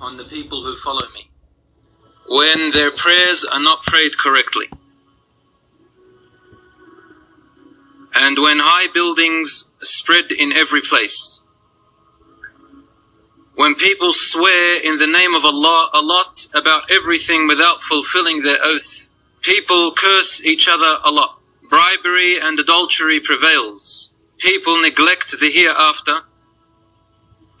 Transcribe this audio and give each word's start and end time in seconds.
on 0.00 0.16
the 0.16 0.24
people 0.24 0.64
who 0.64 0.76
follow 0.76 1.08
me 1.14 1.28
when 2.28 2.70
their 2.72 2.90
prayers 2.90 3.44
are 3.44 3.60
not 3.60 3.82
prayed 3.82 4.18
correctly. 4.18 4.66
And 8.14 8.38
when 8.38 8.58
high 8.58 8.92
buildings 8.92 9.64
spread 9.80 10.30
in 10.30 10.52
every 10.52 10.82
place. 10.82 11.40
When 13.54 13.74
people 13.74 14.12
swear 14.12 14.80
in 14.80 14.98
the 14.98 15.06
name 15.06 15.34
of 15.34 15.44
Allah 15.44 15.90
a 15.92 16.00
lot 16.00 16.46
about 16.54 16.90
everything 16.90 17.46
without 17.46 17.82
fulfilling 17.82 18.42
their 18.42 18.58
oath. 18.62 19.08
People 19.40 19.92
curse 19.92 20.44
each 20.44 20.68
other 20.68 20.98
a 21.04 21.10
lot. 21.10 21.40
Bribery 21.68 22.38
and 22.40 22.58
adultery 22.58 23.20
prevails. 23.20 24.12
People 24.38 24.80
neglect 24.80 25.38
the 25.40 25.50
hereafter 25.50 26.22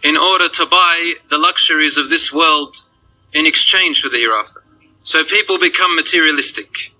in 0.03 0.17
order 0.17 0.49
to 0.49 0.65
buy 0.65 1.13
the 1.29 1.37
luxuries 1.37 1.97
of 1.97 2.09
this 2.09 2.31
world 2.31 2.75
in 3.33 3.45
exchange 3.45 4.01
for 4.01 4.09
the 4.09 4.17
hereafter. 4.17 4.63
So 5.01 5.23
people 5.23 5.57
become 5.57 5.95
materialistic. 5.95 6.93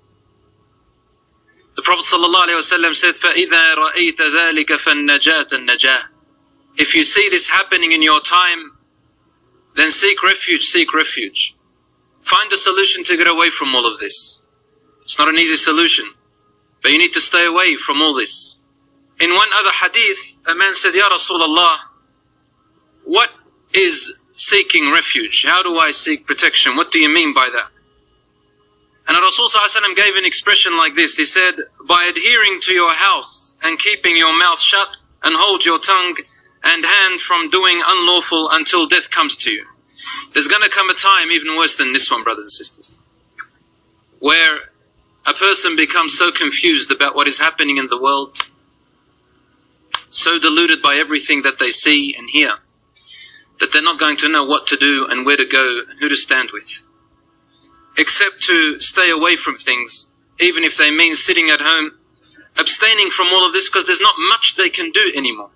The 1.75 1.81
Prophet 1.81 2.05
ﷺ 2.05 2.95
said, 2.95 3.15
فَإِذَا 3.15 3.75
رَأَيْتَ 3.75 4.17
ذَلِكَ 4.17 4.65
فَالنَّجَاةَ 4.65 5.47
النَّجَاةِ 5.47 6.01
If 6.77 6.93
you 6.93 7.03
see 7.03 7.29
this 7.29 7.49
happening 7.49 7.91
in 7.91 8.01
your 8.01 8.21
time, 8.21 8.77
then 9.75 9.91
seek 9.91 10.21
refuge, 10.21 10.63
seek 10.63 10.93
refuge. 10.93 11.55
Find 12.21 12.51
a 12.51 12.57
solution 12.57 13.03
to 13.05 13.17
get 13.17 13.27
away 13.27 13.49
from 13.49 13.75
all 13.75 13.91
of 13.91 13.99
this. 13.99 14.43
It's 15.01 15.17
not 15.17 15.27
an 15.27 15.35
easy 15.35 15.57
solution, 15.57 16.13
but 16.81 16.91
you 16.91 16.97
need 16.97 17.11
to 17.13 17.21
stay 17.21 17.45
away 17.45 17.75
from 17.75 18.01
all 18.01 18.13
this. 18.13 18.55
In 19.19 19.33
one 19.33 19.49
other 19.59 19.71
hadith, 19.71 20.37
a 20.47 20.55
man 20.55 20.73
said, 20.75 20.93
Ya 20.93 21.09
Rasulullah, 21.09 21.77
what 23.08 23.30
is 23.72 24.14
seeking 24.32 24.92
refuge? 24.92 25.46
How 25.46 25.62
do 25.62 25.78
I 25.78 25.92
seek 25.92 26.26
protection? 26.26 26.76
What 26.76 26.90
do 26.90 26.98
you 26.98 27.08
mean 27.08 27.32
by 27.32 27.48
that? 27.50 27.70
And 29.08 29.16
Rasul 29.16 29.48
gave 29.96 30.14
an 30.14 30.26
expression 30.26 30.76
like 30.76 30.94
this. 30.94 31.16
He 31.16 31.24
said, 31.24 31.54
by 31.86 32.04
adhering 32.04 32.60
to 32.64 32.74
your 32.74 32.92
house 32.92 33.54
and 33.62 33.78
keeping 33.78 34.18
your 34.18 34.38
mouth 34.38 34.60
shut 34.60 34.88
and 35.22 35.34
hold 35.34 35.64
your 35.64 35.78
tongue 35.78 36.16
and 36.62 36.84
hand 36.84 37.22
from 37.22 37.48
doing 37.48 37.80
unlawful 37.86 38.50
until 38.50 38.86
death 38.86 39.10
comes 39.10 39.36
to 39.38 39.50
you. 39.50 39.64
There's 40.34 40.46
going 40.46 40.62
to 40.62 40.68
come 40.68 40.90
a 40.90 40.94
time 40.94 41.30
even 41.30 41.56
worse 41.56 41.76
than 41.76 41.94
this 41.94 42.10
one, 42.10 42.22
brothers 42.22 42.44
and 42.44 42.52
sisters, 42.52 43.00
where 44.18 44.58
a 45.24 45.32
person 45.32 45.76
becomes 45.76 46.18
so 46.18 46.30
confused 46.30 46.90
about 46.90 47.14
what 47.14 47.26
is 47.26 47.38
happening 47.38 47.78
in 47.78 47.88
the 47.88 48.00
world, 48.00 48.36
so 50.10 50.38
deluded 50.38 50.82
by 50.82 50.96
everything 50.96 51.40
that 51.42 51.58
they 51.58 51.70
see 51.70 52.14
and 52.14 52.28
hear, 52.30 52.58
that 53.60 53.72
they're 53.72 53.82
not 53.82 53.98
going 53.98 54.16
to 54.16 54.28
know 54.28 54.44
what 54.44 54.66
to 54.68 54.76
do 54.76 55.06
and 55.08 55.26
where 55.26 55.36
to 55.36 55.44
go 55.44 55.80
and 55.88 55.98
who 56.00 56.08
to 56.08 56.16
stand 56.16 56.50
with 56.52 56.82
except 57.98 58.42
to 58.44 58.78
stay 58.78 59.10
away 59.10 59.36
from 59.36 59.56
things, 59.56 60.10
even 60.38 60.62
if 60.62 60.76
they 60.76 60.90
mean 60.90 61.14
sitting 61.14 61.50
at 61.50 61.60
home, 61.60 61.98
abstaining 62.56 63.10
from 63.10 63.26
all 63.26 63.44
of 63.44 63.52
this 63.52 63.68
because 63.68 63.84
there's 63.84 64.00
not 64.00 64.14
much 64.30 64.54
they 64.56 64.70
can 64.70 64.90
do 64.92 65.12
anymore. 65.14 65.50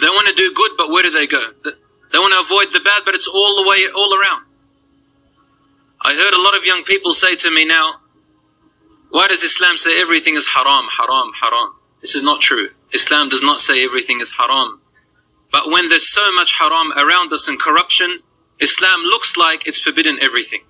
They 0.00 0.06
want 0.06 0.28
to 0.28 0.34
do 0.34 0.54
good, 0.54 0.70
but 0.78 0.88
where 0.88 1.02
do 1.02 1.10
they 1.10 1.26
go? 1.26 1.50
They 1.64 2.18
want 2.18 2.32
to 2.32 2.40
avoid 2.40 2.72
the 2.72 2.80
bad, 2.80 3.02
but 3.04 3.14
it's 3.14 3.26
all 3.26 3.62
the 3.62 3.68
way, 3.68 3.88
all 3.94 4.14
around. 4.14 4.44
I 6.00 6.14
heard 6.14 6.32
a 6.32 6.40
lot 6.40 6.56
of 6.56 6.64
young 6.64 6.84
people 6.84 7.12
say 7.12 7.34
to 7.36 7.50
me 7.50 7.64
now, 7.64 7.96
why 9.10 9.26
does 9.28 9.42
Islam 9.42 9.76
say 9.76 10.00
everything 10.00 10.36
is 10.36 10.48
haram, 10.48 10.86
haram, 10.98 11.32
haram? 11.40 11.74
This 12.00 12.14
is 12.14 12.22
not 12.22 12.40
true. 12.40 12.70
Islam 12.92 13.28
does 13.28 13.42
not 13.42 13.58
say 13.58 13.84
everything 13.84 14.20
is 14.20 14.32
haram. 14.32 14.80
But 15.52 15.70
when 15.70 15.88
there's 15.88 16.12
so 16.12 16.32
much 16.32 16.52
haram 16.52 16.92
around 16.96 17.32
us 17.32 17.48
and 17.48 17.60
corruption, 17.60 18.20
Islam 18.60 19.00
looks 19.02 19.36
like 19.36 19.66
it's 19.66 19.78
forbidden 19.78 20.18
everything. 20.20 20.62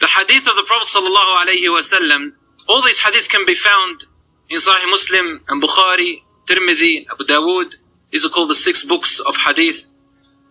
The 0.00 0.06
hadith 0.06 0.46
of 0.48 0.56
the 0.56 0.64
Prophet 0.66 0.88
sallallahu 0.88 2.32
all 2.68 2.82
these 2.82 3.00
hadiths 3.00 3.28
can 3.28 3.46
be 3.46 3.54
found 3.54 4.04
in 4.48 4.58
Sahih 4.58 4.88
Muslim 4.90 5.40
and 5.48 5.62
Bukhari, 5.62 6.22
Tirmidhi, 6.46 7.06
Abu 7.10 7.24
Dawood. 7.24 7.74
These 8.10 8.24
are 8.24 8.28
called 8.28 8.50
the 8.50 8.54
six 8.54 8.84
books 8.84 9.20
of 9.20 9.36
hadith, 9.36 9.90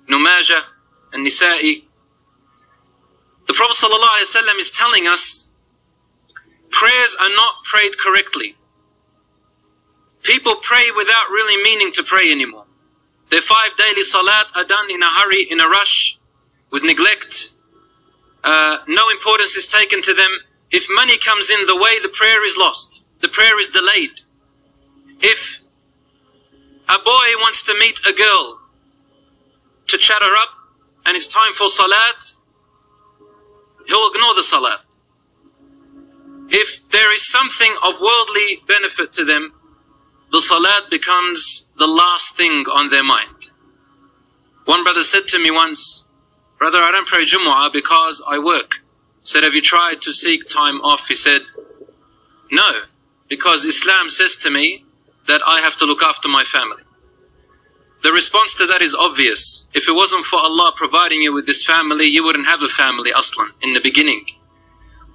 Ibn 0.07 0.21
Majah 0.21 0.63
and 1.13 1.25
Nisa'i. 1.25 1.83
The 3.47 3.53
Prophet 3.53 3.77
sallallahu 3.77 4.59
is 4.59 4.71
telling 4.71 5.07
us 5.07 5.49
prayers 6.69 7.15
are 7.19 7.29
not 7.29 7.63
prayed 7.63 7.97
correctly. 7.97 8.55
People 10.23 10.55
pray 10.55 10.91
without 10.95 11.29
really 11.29 11.61
meaning 11.63 11.91
to 11.93 12.03
pray 12.03 12.31
anymore. 12.31 12.66
Their 13.29 13.41
five 13.41 13.75
daily 13.77 14.03
salat 14.03 14.51
are 14.55 14.63
done 14.63 14.89
in 14.89 15.03
a 15.03 15.09
hurry, 15.09 15.43
in 15.49 15.59
a 15.59 15.67
rush, 15.67 16.17
with 16.71 16.83
neglect, 16.83 17.51
uh, 18.43 18.77
no 18.87 19.09
importance 19.09 19.55
is 19.55 19.67
taken 19.67 20.01
to 20.01 20.13
them. 20.13 20.29
If 20.71 20.87
money 20.89 21.17
comes 21.17 21.49
in 21.49 21.65
the 21.65 21.75
way, 21.75 21.99
the 22.01 22.09
prayer 22.09 22.45
is 22.45 22.55
lost. 22.57 23.03
The 23.19 23.27
prayer 23.27 23.59
is 23.59 23.67
delayed. 23.67 24.21
If 25.19 25.59
a 26.87 26.97
boy 27.03 27.27
wants 27.43 27.61
to 27.63 27.73
meet 27.77 27.99
a 28.07 28.13
girl 28.13 28.61
to 29.87 29.97
chat 29.97 30.21
her 30.21 30.35
up 30.35 30.49
and 31.05 31.17
it's 31.17 31.27
time 31.27 31.53
for 31.57 31.67
salat, 31.67 32.35
he'll 33.87 34.09
ignore 34.13 34.33
the 34.35 34.43
salat. 34.43 34.79
If 36.49 36.89
there 36.91 37.13
is 37.13 37.29
something 37.29 37.75
of 37.83 37.95
worldly 37.99 38.61
benefit 38.65 39.11
to 39.13 39.25
them, 39.25 39.53
the 40.31 40.41
salat 40.41 40.89
becomes 40.89 41.67
the 41.77 41.87
last 41.87 42.35
thing 42.35 42.65
on 42.71 42.89
their 42.89 43.03
mind. 43.03 43.51
One 44.65 44.83
brother 44.83 45.03
said 45.03 45.27
to 45.29 45.39
me 45.39 45.51
once, 45.51 46.05
Brother, 46.59 46.79
I 46.79 46.91
don't 46.91 47.07
pray 47.07 47.25
Jumu'ah 47.25 47.71
because 47.71 48.21
I 48.27 48.39
work. 48.39 48.81
said, 49.21 49.43
have 49.43 49.53
you 49.53 49.61
tried 49.61 50.01
to 50.01 50.11
seek 50.11 50.49
time 50.49 50.81
off? 50.81 51.01
He 51.07 51.15
said, 51.15 51.41
no, 52.51 52.81
because 53.29 53.63
Islam 53.63 54.09
says 54.09 54.35
to 54.37 54.49
me 54.49 54.85
that 55.27 55.41
I 55.45 55.61
have 55.61 55.75
to 55.77 55.85
look 55.85 56.01
after 56.01 56.27
my 56.27 56.43
family. 56.43 56.83
The 58.03 58.11
response 58.11 58.53
to 58.55 58.65
that 58.67 58.81
is 58.81 58.95
obvious. 58.95 59.67
If 59.73 59.87
it 59.87 59.91
wasn't 59.91 60.25
for 60.25 60.39
Allah 60.39 60.73
providing 60.75 61.21
you 61.21 61.33
with 61.33 61.45
this 61.45 61.63
family, 61.63 62.05
you 62.05 62.23
wouldn't 62.23 62.47
have 62.47 62.61
a 62.61 62.67
family 62.67 63.11
aslan 63.15 63.51
in 63.61 63.73
the 63.73 63.79
beginning. 63.79 64.25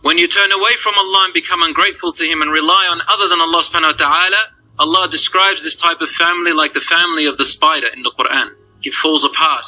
When 0.02 0.18
you 0.18 0.26
turn 0.26 0.52
away 0.52 0.74
from 0.76 0.94
Allah 0.98 1.22
and 1.26 1.32
become 1.34 1.62
ungrateful 1.62 2.12
to 2.14 2.24
Him 2.24 2.42
and 2.42 2.50
rely 2.50 2.86
on 2.90 3.00
other 3.08 3.28
than 3.28 3.40
Allah 3.40 3.62
subhanahu 3.62 3.98
wa 3.98 4.06
ta'ala, 4.06 4.42
Allah 4.82 5.08
describes 5.08 5.62
this 5.62 5.76
type 5.76 6.00
of 6.00 6.08
family 6.10 6.52
like 6.52 6.74
the 6.74 6.80
family 6.80 7.24
of 7.26 7.38
the 7.38 7.44
spider 7.44 7.86
in 7.86 8.02
the 8.02 8.10
Quran. 8.18 8.48
It 8.82 8.94
falls 8.94 9.24
apart. 9.24 9.64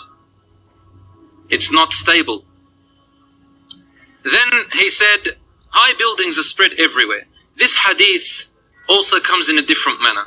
It's 1.49 1.71
not 1.71 1.93
stable. 1.93 2.45
Then 4.25 4.51
he 4.73 4.91
said, 4.91 5.37
high 5.69 5.95
buildings 5.97 6.37
are 6.37 6.43
spread 6.43 6.73
everywhere. 6.87 7.27
This 7.57 7.77
hadith 7.77 8.47
also 8.89 9.21
comes 9.21 9.49
in 9.49 9.57
a 9.57 9.63
different 9.63 10.03
manner. 10.03 10.27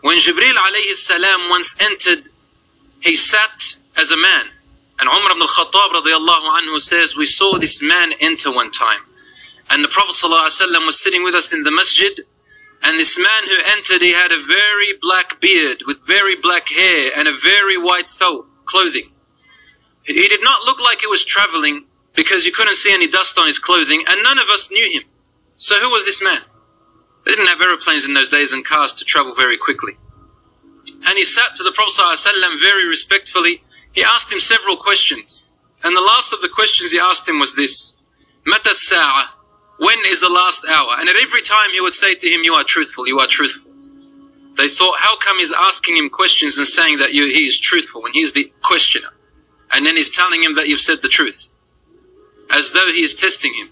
When 0.00 0.16
Jibril 0.16 0.54
alayhi 0.54 0.94
salam 0.94 1.50
once 1.50 1.74
entered, 1.78 2.30
he 3.00 3.14
sat 3.14 3.76
as 3.98 4.10
a 4.10 4.16
man. 4.16 4.46
And 4.98 5.10
Umar 5.10 5.32
ibn 5.32 5.42
al-Khattab 5.42 5.90
radiallahu 6.00 6.58
anhu 6.58 6.80
says, 6.80 7.16
we 7.16 7.26
saw 7.26 7.58
this 7.58 7.82
man 7.82 8.14
enter 8.18 8.50
one 8.50 8.70
time. 8.70 9.00
And 9.68 9.84
the 9.84 9.88
Prophet 9.88 10.14
ﷺ 10.14 10.86
was 10.86 11.02
sitting 11.02 11.22
with 11.22 11.34
us 11.34 11.52
in 11.52 11.64
the 11.64 11.70
masjid. 11.70 12.24
And 12.82 12.98
this 12.98 13.18
man 13.18 13.48
who 13.48 13.56
entered, 13.66 14.02
he 14.02 14.12
had 14.12 14.32
a 14.32 14.44
very 14.44 14.92
black 15.00 15.40
beard 15.40 15.82
with 15.86 16.06
very 16.06 16.36
black 16.36 16.68
hair 16.68 17.10
and 17.16 17.26
a 17.26 17.36
very 17.36 17.76
white 17.76 18.06
thobe, 18.06 18.46
clothing. 18.64 19.10
He 20.04 20.28
did 20.28 20.42
not 20.42 20.64
look 20.64 20.80
like 20.80 21.00
he 21.00 21.06
was 21.06 21.24
traveling 21.24 21.84
because 22.14 22.46
you 22.46 22.52
couldn't 22.52 22.76
see 22.76 22.92
any 22.92 23.08
dust 23.08 23.38
on 23.38 23.46
his 23.46 23.58
clothing 23.58 24.04
and 24.06 24.22
none 24.22 24.38
of 24.38 24.48
us 24.48 24.70
knew 24.70 24.90
him. 24.90 25.02
So 25.56 25.80
who 25.80 25.90
was 25.90 26.04
this 26.04 26.22
man? 26.22 26.42
They 27.24 27.32
didn't 27.32 27.48
have 27.48 27.60
aeroplanes 27.60 28.06
in 28.06 28.14
those 28.14 28.28
days 28.28 28.52
and 28.52 28.64
cars 28.64 28.92
to 28.94 29.04
travel 29.04 29.34
very 29.34 29.58
quickly. 29.58 29.94
And 31.06 31.18
he 31.18 31.24
sat 31.24 31.56
to 31.56 31.64
the 31.64 31.72
Prophet 31.72 32.00
ﷺ 32.00 32.60
very 32.60 32.86
respectfully. 32.86 33.62
He 33.92 34.04
asked 34.04 34.32
him 34.32 34.40
several 34.40 34.76
questions. 34.76 35.44
And 35.82 35.96
the 35.96 36.00
last 36.00 36.32
of 36.32 36.40
the 36.40 36.48
questions 36.48 36.92
he 36.92 36.98
asked 36.98 37.28
him 37.28 37.38
was 37.38 37.54
this. 37.54 38.00
Mata 38.46 38.74
sa'a? 38.74 39.30
When 39.78 39.98
is 40.06 40.20
the 40.20 40.30
last 40.30 40.64
hour? 40.66 40.96
And 40.98 41.08
at 41.08 41.16
every 41.16 41.42
time 41.42 41.70
he 41.72 41.80
would 41.80 41.94
say 41.94 42.14
to 42.14 42.28
him, 42.28 42.42
you 42.42 42.54
are 42.54 42.64
truthful, 42.64 43.06
you 43.06 43.18
are 43.18 43.26
truthful. 43.26 43.72
They 44.56 44.68
thought, 44.68 45.00
how 45.00 45.18
come 45.18 45.38
he's 45.38 45.52
asking 45.52 45.96
him 45.96 46.08
questions 46.08 46.56
and 46.56 46.66
saying 46.66 46.98
that 46.98 47.12
you, 47.12 47.26
he 47.26 47.46
is 47.46 47.58
truthful 47.58 48.02
when 48.02 48.12
he's 48.14 48.32
the 48.32 48.50
questioner? 48.62 49.08
And 49.70 49.84
then 49.84 49.96
he's 49.96 50.10
telling 50.10 50.42
him 50.42 50.54
that 50.54 50.68
you've 50.68 50.80
said 50.80 51.02
the 51.02 51.08
truth. 51.08 51.48
As 52.50 52.70
though 52.70 52.86
he 52.86 53.02
is 53.02 53.14
testing 53.14 53.52
him. 53.52 53.68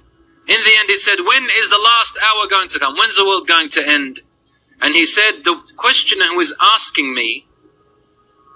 In 0.46 0.60
the 0.62 0.72
end, 0.78 0.88
he 0.88 0.98
said, 0.98 1.20
when 1.20 1.44
is 1.44 1.70
the 1.70 1.80
last 1.82 2.18
hour 2.22 2.46
going 2.48 2.68
to 2.68 2.78
come? 2.78 2.96
When's 2.96 3.16
the 3.16 3.24
world 3.24 3.48
going 3.48 3.70
to 3.70 3.88
end? 3.88 4.20
And 4.82 4.94
he 4.94 5.06
said, 5.06 5.42
the 5.44 5.62
questioner 5.76 6.26
who 6.26 6.40
is 6.40 6.54
asking 6.60 7.14
me, 7.14 7.46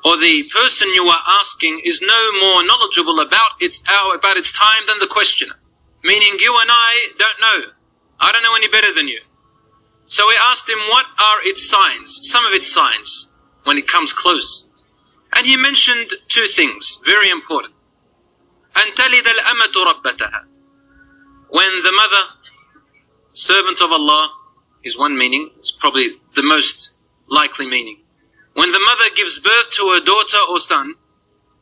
or 0.04 0.18
the 0.18 0.44
person 0.52 0.88
you 0.92 1.04
are 1.06 1.22
asking 1.26 1.80
is 1.84 2.02
no 2.02 2.32
more 2.40 2.62
knowledgeable 2.62 3.20
about 3.20 3.52
its 3.60 3.82
hour, 3.88 4.14
about 4.14 4.36
its 4.36 4.52
time 4.52 4.82
than 4.86 4.98
the 4.98 5.06
questioner. 5.06 5.54
Meaning 6.04 6.38
you 6.38 6.56
and 6.60 6.70
I 6.70 7.10
don't 7.18 7.40
know. 7.40 7.72
I 8.20 8.32
don't 8.32 8.42
know 8.42 8.54
any 8.54 8.68
better 8.68 8.92
than 8.94 9.08
you. 9.08 9.20
So 10.06 10.26
we 10.26 10.34
asked 10.42 10.68
him 10.68 10.78
what 10.88 11.06
are 11.20 11.42
its 11.42 11.68
signs, 11.68 12.20
some 12.22 12.46
of 12.46 12.52
its 12.52 12.72
signs, 12.72 13.28
when 13.64 13.76
it 13.76 13.86
comes 13.86 14.12
close. 14.12 14.68
And 15.34 15.46
he 15.46 15.56
mentioned 15.56 16.14
two 16.28 16.46
things, 16.46 16.98
very 17.04 17.28
important. 17.30 17.74
أن 18.76 18.94
تلد 18.94 19.28
الأمة 19.28 19.74
ربتها 19.76 20.44
When 21.50 21.82
the 21.82 21.92
mother, 21.92 22.24
servant 23.32 23.80
of 23.80 23.90
Allah, 23.90 24.32
is 24.84 24.96
one 24.96 25.18
meaning, 25.18 25.50
it's 25.58 25.72
probably 25.72 26.20
the 26.34 26.42
most 26.42 26.92
likely 27.26 27.66
meaning. 27.66 27.98
When 28.54 28.72
the 28.72 28.78
mother 28.80 29.14
gives 29.14 29.38
birth 29.38 29.70
to 29.72 29.92
her 29.92 30.00
daughter 30.00 30.38
or 30.48 30.58
son, 30.58 30.94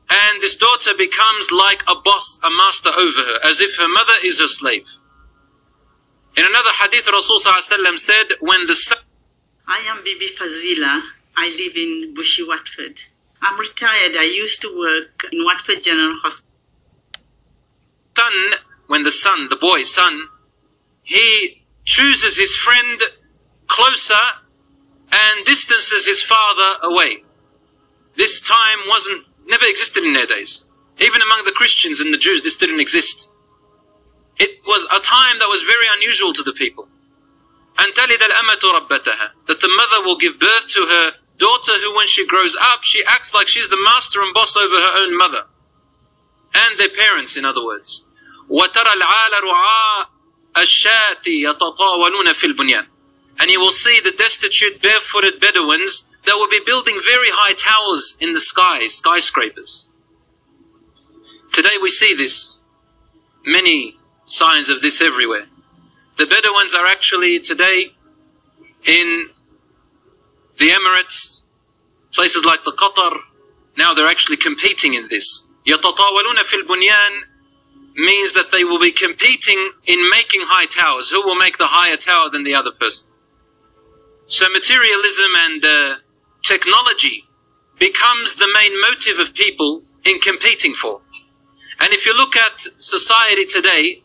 and 0.08 0.40
this 0.40 0.56
daughter 0.56 0.92
becomes 0.96 1.50
like 1.50 1.82
a 1.88 1.94
boss, 1.96 2.38
a 2.42 2.50
master 2.50 2.90
over 2.90 3.20
her, 3.20 3.38
as 3.44 3.60
if 3.60 3.76
her 3.76 3.88
mother 3.88 4.14
is 4.22 4.38
her 4.40 4.48
slave. 4.48 4.86
In 6.36 6.44
another 6.44 6.70
hadith, 6.80 7.08
Rasul 7.10 7.40
said, 7.40 8.26
when 8.40 8.66
the 8.66 8.74
son 8.74 8.98
I 9.68 9.78
am 9.88 10.04
Bibi 10.04 10.28
Fazila. 10.28 11.02
I 11.36 11.48
live 11.48 11.76
in 11.76 12.14
Bushy, 12.14 12.44
Watford. 12.46 13.00
I'm 13.42 13.58
retired. 13.58 14.16
I 14.16 14.24
used 14.24 14.60
to 14.62 14.78
work 14.78 15.26
in 15.32 15.44
Watford 15.44 15.82
General 15.82 16.16
Hospital. 16.22 16.46
son, 18.16 18.32
when 18.86 19.02
the 19.02 19.10
son, 19.10 19.48
the 19.48 19.56
boy, 19.56 19.82
son, 19.82 20.28
he 21.02 21.64
chooses 21.84 22.36
his 22.38 22.54
friend 22.54 23.00
closer 23.66 24.24
and 25.10 25.44
distances 25.44 26.06
his 26.06 26.22
father 26.22 26.78
away. 26.82 27.24
This 28.16 28.40
time 28.40 28.78
wasn't, 28.88 29.24
never 29.47 29.65
existed 29.65 30.03
in 30.03 30.13
their 30.13 30.25
days. 30.25 30.65
Even 30.99 31.21
among 31.21 31.45
the 31.45 31.51
Christians 31.51 31.99
and 31.99 32.13
the 32.13 32.17
Jews, 32.17 32.41
this 32.43 32.55
didn't 32.55 32.79
exist. 32.79 33.29
It 34.38 34.61
was 34.65 34.85
a 34.85 34.99
time 34.99 35.39
that 35.39 35.49
was 35.49 35.61
very 35.63 35.88
unusual 35.97 36.33
to 36.33 36.43
the 36.43 36.53
people. 36.53 36.88
أن 37.79 37.93
تلد 37.93 38.23
الأمة 38.23 38.59
ربتها 38.63 39.33
that 39.45 39.61
the 39.61 39.67
mother 39.67 40.03
will 40.05 40.17
give 40.17 40.39
birth 40.39 40.67
to 40.67 40.85
her 40.85 41.13
daughter 41.38 41.73
who 41.79 41.95
when 41.95 42.07
she 42.07 42.25
grows 42.27 42.55
up 42.59 42.83
she 42.83 43.03
acts 43.05 43.33
like 43.33 43.47
she's 43.47 43.69
the 43.69 43.81
master 43.83 44.21
and 44.21 44.33
boss 44.33 44.55
over 44.57 44.75
her 44.75 44.93
own 44.97 45.17
mother 45.17 45.45
and 46.53 46.77
their 46.77 46.89
parents 46.89 47.38
in 47.38 47.45
other 47.45 47.63
words 47.63 48.03
وترى 48.49 48.93
العال 48.93 49.43
رعاء 49.43 50.09
الشاة 50.57 51.27
يتطاولون 51.27 52.33
في 52.33 52.47
البنيان 52.47 52.88
and 53.39 53.49
you 53.49 53.59
will 53.59 53.71
see 53.71 53.99
the 54.01 54.11
destitute 54.11 54.81
barefooted 54.81 55.39
Bedouins 55.39 56.03
that 56.25 56.33
will 56.35 56.49
be 56.49 56.61
building 56.65 56.99
very 57.03 57.29
high 57.31 57.53
towers 57.53 58.17
in 58.19 58.33
the 58.33 58.39
sky, 58.39 58.88
skyscrapers. 58.88 59.88
Today 61.51 61.77
we 61.81 61.89
see 61.89 62.15
this, 62.15 62.63
many 63.45 63.97
signs 64.25 64.69
of 64.69 64.81
this 64.81 65.01
everywhere. 65.01 65.45
The 66.17 66.25
Bedouins 66.25 66.75
are 66.75 66.85
actually 66.85 67.39
today 67.39 67.93
in 68.85 69.29
the 70.57 70.69
Emirates, 70.69 71.41
places 72.13 72.45
like 72.45 72.63
the 72.63 72.71
Qatar. 72.71 73.17
Now 73.77 73.93
they're 73.93 74.07
actually 74.07 74.38
competing 74.38 74.93
in 74.93 75.07
this. 75.09 75.47
يتطاولون 75.65 76.43
في 76.43 76.55
البنيان 76.55 77.23
means 77.95 78.33
that 78.33 78.51
they 78.51 78.63
will 78.63 78.79
be 78.79 78.91
competing 78.91 79.71
in 79.85 80.09
making 80.09 80.41
high 80.45 80.65
towers. 80.65 81.09
Who 81.09 81.21
will 81.21 81.35
make 81.35 81.57
the 81.57 81.67
higher 81.67 81.97
tower 81.97 82.29
than 82.29 82.43
the 82.43 82.55
other 82.55 82.71
person? 82.71 83.07
So 84.27 84.49
materialism 84.49 85.31
and 85.35 85.65
uh, 85.65 85.95
technology 86.45 87.25
becomes 87.77 88.35
the 88.35 88.49
main 88.53 88.79
motive 88.81 89.19
of 89.19 89.33
people 89.33 89.83
in 90.05 90.19
competing 90.19 90.73
for. 90.73 91.01
And 91.79 91.93
if 91.93 92.05
you 92.05 92.15
look 92.15 92.35
at 92.35 92.67
society 92.77 93.45
today, 93.45 94.03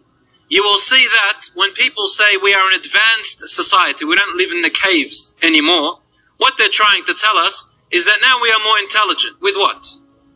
you 0.49 0.63
will 0.63 0.79
see 0.79 1.07
that 1.09 1.51
when 1.55 1.73
people 1.75 2.07
say 2.07 2.37
we 2.37 2.55
are 2.55 2.69
an 2.69 2.75
advanced 2.75 3.49
society, 3.49 4.05
we 4.05 4.17
don't 4.17 4.37
live 4.37 4.51
in 4.51 4.63
the 4.63 4.71
caves 4.71 5.35
anymore, 5.43 6.01
what 6.39 6.55
they're 6.57 6.69
trying 6.69 7.05
to 7.05 7.15
tell 7.15 7.37
us 7.37 7.69
is 7.91 8.05
that 8.05 8.19
now 8.23 8.41
we 8.41 8.51
are 8.51 8.63
more 8.63 8.79
intelligent. 8.79 9.41
With 9.41 9.57
what? 9.57 9.87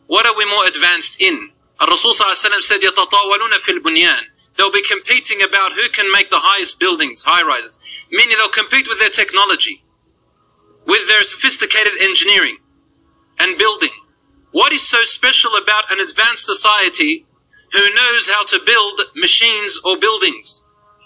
What 0.07 0.25
are 0.25 0.35
we 0.35 0.45
more 0.45 0.65
advanced 0.65 1.15
in? 1.19 1.51
Rasul 1.79 2.13
said, 2.13 2.81
يَتَطَاوَلُونَ 2.81 3.53
فِي 3.63 3.79
الْبُنْيَانِ 3.79 4.21
They'll 4.57 4.71
be 4.71 4.83
competing 4.87 5.41
about 5.41 5.73
who 5.73 5.89
can 5.89 6.11
make 6.11 6.29
the 6.29 6.41
highest 6.41 6.79
buildings, 6.79 7.23
high 7.23 7.41
rises. 7.41 7.79
Meaning 8.11 8.35
they'll 8.37 8.49
compete 8.49 8.87
with 8.87 8.99
their 8.99 9.09
technology, 9.09 9.83
with 10.86 11.08
their 11.08 11.24
sophisticated 11.24 11.94
engineering 12.00 12.58
and 13.38 13.58
building. 13.58 13.90
What 14.52 14.72
is 14.72 14.88
so 14.88 15.02
special 15.04 15.52
about 15.60 15.90
an 15.90 16.00
advanced 16.00 16.46
society 16.46 17.26
who 17.72 17.94
knows 17.94 18.28
how 18.28 18.44
to 18.46 18.60
build 18.64 19.00
machines 19.14 19.78
or 19.84 19.98
buildings, 19.98 20.62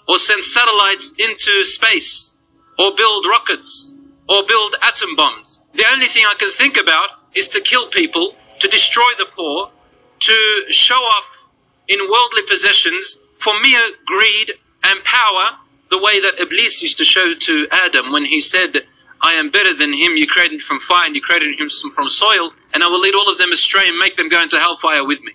or 0.07 0.17
send 0.17 0.43
satellites 0.43 1.13
into 1.17 1.63
space, 1.65 2.37
or 2.77 2.95
build 2.95 3.25
rockets, 3.25 3.97
or 4.29 4.43
build 4.47 4.75
atom 4.81 5.15
bombs. 5.15 5.59
The 5.73 5.85
only 5.91 6.07
thing 6.07 6.23
I 6.25 6.35
can 6.37 6.51
think 6.51 6.77
about 6.77 7.09
is 7.35 7.47
to 7.49 7.61
kill 7.61 7.89
people, 7.89 8.35
to 8.59 8.67
destroy 8.67 9.11
the 9.17 9.25
poor, 9.25 9.71
to 10.19 10.65
show 10.69 10.95
off 10.95 11.49
in 11.87 11.99
worldly 11.99 12.43
possessions 12.47 13.17
for 13.39 13.59
mere 13.59 13.89
greed 14.05 14.53
and 14.83 15.03
power, 15.03 15.57
the 15.89 15.97
way 15.97 16.21
that 16.21 16.39
Iblis 16.39 16.81
used 16.81 16.97
to 16.99 17.03
show 17.03 17.33
to 17.33 17.67
Adam 17.71 18.11
when 18.11 18.25
he 18.25 18.39
said, 18.39 18.85
I 19.21 19.33
am 19.33 19.51
better 19.51 19.73
than 19.73 19.93
him, 19.93 20.17
you 20.17 20.27
created 20.27 20.61
from 20.63 20.79
fire 20.79 21.05
and 21.05 21.15
you 21.15 21.21
created 21.21 21.59
him 21.59 21.69
from 21.93 22.09
soil, 22.09 22.53
and 22.73 22.83
I 22.83 22.87
will 22.87 22.99
lead 22.99 23.13
all 23.13 23.31
of 23.31 23.37
them 23.37 23.51
astray 23.51 23.87
and 23.87 23.97
make 23.97 24.15
them 24.17 24.29
go 24.29 24.41
into 24.41 24.57
hellfire 24.57 25.05
with 25.05 25.21
me. 25.21 25.33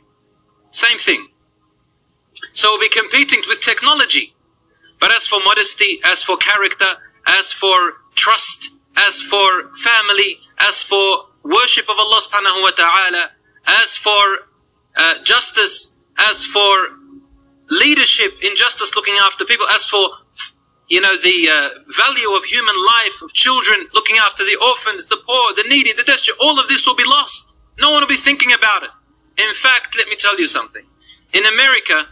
Same 0.71 0.99
thing. 0.99 1.29
So 2.53 2.71
we'll 2.71 2.81
be 2.81 2.89
competing 2.89 3.43
with 3.49 3.61
technology. 3.61 4.35
But 4.99 5.13
as 5.13 5.27
for 5.27 5.41
modesty, 5.45 6.01
as 6.05 6.23
for 6.23 6.37
character, 6.37 6.99
as 7.27 7.53
for 7.53 7.95
trust, 8.15 8.71
as 8.97 9.21
for 9.23 9.71
family, 9.83 10.41
as 10.59 10.83
for 10.83 11.27
worship 11.45 11.89
of 11.89 11.97
Allah 11.99 12.21
subhanahu 12.23 12.63
wa 12.63 12.71
ta'ala, 12.71 13.31
as 13.67 13.97
for 13.97 14.49
uh, 14.97 15.23
justice, 15.23 15.93
as 16.19 16.47
for 16.47 16.89
leadership 17.71 18.33
in 18.43 18.57
justice, 18.57 18.95
looking 18.97 19.17
after 19.21 19.45
people, 19.45 19.67
as 19.69 19.85
for 19.85 20.09
you 20.89 21.01
know 21.01 21.17
the 21.17 21.49
uh, 21.49 21.69
value 21.97 22.31
of 22.37 22.45
human 22.45 22.77
life, 22.77 23.23
of 23.23 23.33
children, 23.33 23.89
looking 23.93 24.17
after 24.17 24.45
the 24.45 24.57
orphans, 24.63 25.07
the 25.07 25.19
poor, 25.27 25.55
the 25.55 25.65
needy, 25.69 25.93
the 25.93 26.05
destitute, 26.05 26.37
all 26.41 26.59
of 26.59 26.69
this 26.69 26.87
will 26.87 26.97
be 26.97 27.05
lost. 27.05 27.57
No 27.79 27.91
one 27.91 28.03
will 28.03 28.09
be 28.09 28.17
thinking 28.17 28.53
about 28.53 28.83
it. 28.85 28.91
In 29.39 29.53
fact, 29.55 29.97
let 29.97 30.09
me 30.09 30.17
tell 30.17 30.39
you 30.39 30.47
something. 30.47 30.85
In 31.33 31.45
America, 31.45 32.07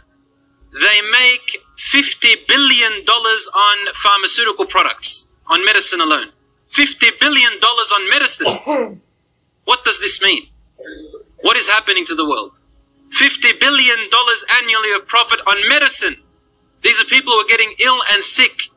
they 0.73 1.01
make 1.09 1.63
$50 1.93 2.47
billion 2.47 2.91
on 3.07 3.93
pharmaceutical 4.03 4.65
products, 4.65 5.29
on 5.47 5.65
medicine 5.65 6.01
alone. 6.01 6.31
$50 6.73 7.19
billion 7.19 7.53
on 7.63 8.09
medicine. 8.09 8.47
what 9.65 9.83
does 9.83 9.99
this 9.99 10.21
mean? 10.21 10.49
What 11.41 11.57
is 11.57 11.67
happening 11.67 12.05
to 12.05 12.15
the 12.15 12.27
world? 12.27 12.59
$50 13.17 13.59
billion 13.59 13.97
annually 14.61 14.91
of 14.93 15.07
profit 15.07 15.39
on 15.47 15.69
medicine. 15.69 16.17
These 16.85 17.01
are 17.01 17.05
people 17.05 17.33
who 17.33 17.39
are 17.39 17.47
getting 17.47 17.73
ill 17.79 17.99
and 18.11 18.21
sick. 18.21 18.69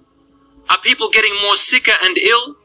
Are 0.71 0.79
people 0.79 1.11
getting 1.11 1.35
more 1.43 1.57
sicker 1.57 1.93
and 2.03 2.17
ill? 2.17 2.57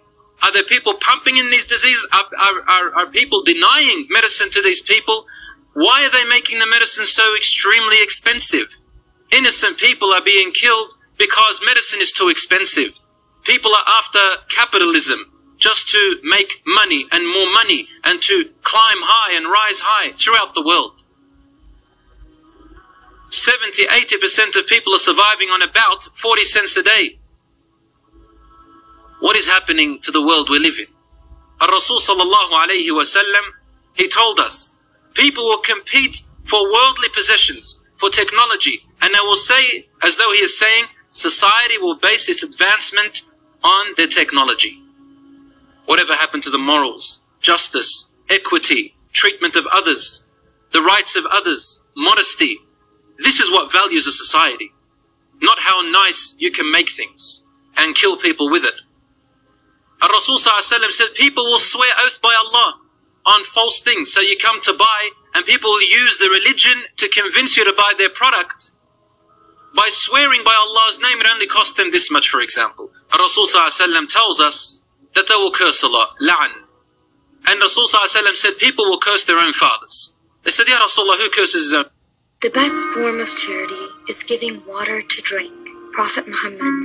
Are 0.42 0.54
there 0.54 0.64
people 0.64 0.94
pumping 0.94 1.36
in 1.36 1.52
these 1.52 1.66
diseases? 1.66 2.08
Are, 2.14 2.24
are, 2.40 2.62
are, 2.70 2.96
are 2.96 3.12
people 3.12 3.44
denying 3.44 4.08
medicine 4.10 4.50
to 4.52 4.62
these 4.62 4.82
people? 4.82 5.26
Why 5.74 6.06
are 6.06 6.10
they 6.10 6.24
making 6.24 6.60
the 6.60 6.66
medicine 6.66 7.06
so 7.06 7.36
extremely 7.36 7.98
expensive? 8.02 8.68
Innocent 9.34 9.80
people 9.80 10.14
are 10.14 10.24
being 10.24 10.54
killed 10.54 10.92
because 11.18 11.60
medicine 11.66 12.00
is 12.00 12.14
too 12.14 12.30
expensive. 12.30 12.94
People 13.44 13.72
are 13.72 13.86
after 13.86 14.46
capitalism 14.48 15.30
just 15.58 15.90
to 15.90 16.20
make 16.24 16.62
money 16.66 17.06
and 17.12 17.28
more 17.28 17.52
money 17.52 17.90
and 18.06 18.22
to 18.22 18.50
climb 18.62 19.00
high 19.02 19.36
and 19.36 19.48
rise 19.48 19.82
high 19.82 20.14
throughout 20.14 20.56
the 20.56 20.66
world. 20.66 21.03
70, 23.34 23.86
80% 23.88 24.60
of 24.60 24.68
people 24.68 24.94
are 24.94 25.00
surviving 25.00 25.50
on 25.50 25.62
about 25.62 26.04
40 26.22 26.44
cents 26.44 26.78
a 26.78 26.84
day. 26.84 27.20
What 29.20 29.36
is 29.36 29.48
happening 29.48 30.00
to 30.02 30.12
the 30.12 30.22
world 30.22 30.50
we 30.50 30.60
live 30.60 30.78
in? 30.78 30.88
Al-Rasul 31.62 32.00
sallallahu 32.00 32.52
alayhi 32.52 32.90
wasallam, 32.90 33.44
he 33.94 34.10
told 34.10 34.40
us, 34.40 34.78
People 35.13 35.46
will 35.46 35.60
compete 35.60 36.22
for 36.44 36.63
worldly 36.63 37.10
possessions, 37.13 37.82
for 37.98 38.10
technology, 38.10 38.86
and 39.02 39.13
they 39.13 39.20
will 39.20 39.36
say, 39.36 39.88
as 40.02 40.16
though 40.18 40.32
he 40.34 40.40
is 40.40 40.58
saying, 40.58 40.86
society 41.10 41.78
will 41.78 41.98
base 41.98 42.28
its 42.28 42.44
advancement 42.44 43.22
on 43.63 43.94
their 43.96 44.08
technology. 44.08 44.82
Whatever 45.86 46.16
happened 46.16 46.44
to 46.44 46.50
the 46.50 46.58
morals, 46.58 47.22
justice, 47.40 48.12
equity, 48.30 48.96
treatment 49.12 49.56
of 49.56 49.68
others, 49.68 50.25
the 50.72 50.82
rights 50.82 51.16
of 51.16 51.25
others, 51.28 51.82
modesty. 51.96 52.58
This 53.24 53.39
is 53.39 53.50
what 53.50 53.72
values 53.72 54.06
a 54.06 54.12
society. 54.12 54.72
Not 55.42 55.60
how 55.62 55.82
nice 55.82 56.36
you 56.38 56.51
can 56.51 56.72
make 56.72 56.92
things 56.92 57.44
and 57.77 57.96
kill 57.96 58.18
people 58.18 58.50
with 58.50 58.63
it. 58.63 58.82
Rasul 60.01 60.38
said 60.38 60.80
people 61.15 61.46
will 61.46 61.60
swear 61.60 61.92
oath 62.01 62.22
by 62.22 62.36
Allah 62.38 62.80
on 63.25 63.46
false 63.46 63.82
things. 63.82 64.12
So 64.12 64.20
you 64.20 64.38
come 64.38 64.62
to 64.62 64.74
buy 64.74 65.10
and 65.34 65.46
people 65.46 65.82
use 65.82 66.18
the 66.18 66.30
religion 66.30 66.84
to 66.98 67.08
convince 67.08 67.56
you 67.56 67.63
to 67.65 67.74
buy 67.75 67.94
their 67.98 68.10
product. 68.10 68.72
By 69.75 69.89
swearing 69.92 70.44
by 70.44 70.56
Allah's 70.56 71.00
name, 71.00 71.20
it 71.20 71.25
only 71.25 71.48
cost 71.48 71.77
them 71.77 71.92
this 71.92 72.12
much, 72.12 72.30
for 72.30 72.42
example. 72.42 72.92
Rasul 73.18 73.48
tells 73.48 74.39
us 74.39 74.82
that 75.15 75.27
they 75.27 75.36
will 75.36 75.51
curse 75.51 75.84
Allah, 75.84 76.10
la'an. 76.22 76.51
And 77.48 77.60
Rasul 77.60 77.88
said 77.88 78.58
people 78.60 78.86
will 78.86 79.00
curse 79.00 79.24
their 79.25 79.39
own 79.39 79.53
fathers. 79.53 80.13
They 80.44 80.51
said, 80.51 80.68
Ya 80.68 80.77
Rasulullah, 80.77 81.18
who 81.18 81.30
curses 81.30 81.63
his 81.65 81.74
own? 81.74 81.86
The 82.44 82.50
best 82.50 82.76
form 82.94 83.22
of 83.22 83.30
charity 83.30 83.88
is 84.10 84.22
giving 84.22 84.62
water 84.68 85.02
to 85.02 85.22
drink. 85.22 85.54
Prophet 85.94 86.28
Muhammad. 86.28 86.84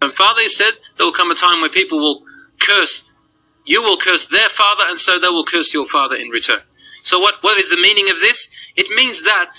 And 0.00 0.12
Father 0.14 0.48
said 0.48 0.74
there 0.96 1.06
will 1.06 1.12
come 1.12 1.32
a 1.32 1.34
time 1.34 1.60
where 1.60 1.70
people 1.70 1.98
will 1.98 2.22
curse, 2.60 3.10
you 3.66 3.82
will 3.82 3.96
curse 3.96 4.26
their 4.26 4.48
father, 4.48 4.84
and 4.86 4.96
so 4.96 5.18
they 5.18 5.26
will 5.26 5.44
curse 5.44 5.74
your 5.74 5.88
father 5.88 6.14
in 6.14 6.28
return. 6.28 6.60
So 7.02 7.18
what, 7.18 7.42
what 7.42 7.58
is 7.58 7.68
the 7.68 7.76
meaning 7.76 8.08
of 8.08 8.20
this? 8.20 8.48
It 8.76 8.94
means 8.94 9.24
that 9.24 9.56